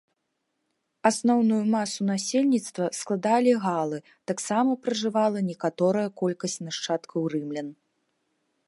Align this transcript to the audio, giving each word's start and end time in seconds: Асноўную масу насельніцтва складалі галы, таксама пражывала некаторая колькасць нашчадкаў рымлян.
Асноўную 1.09 1.59
масу 1.75 2.07
насельніцтва 2.11 2.85
складалі 3.01 3.53
галы, 3.67 3.97
таксама 4.33 4.71
пражывала 4.87 5.37
некаторая 5.53 6.07
колькасць 6.25 6.59
нашчадкаў 6.69 7.21
рымлян. 7.37 7.69